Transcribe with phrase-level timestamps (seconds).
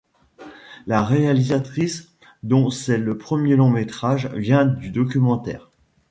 [0.87, 5.69] La réalisatrice, dont c'est le premier long métrage, vient du documentaire.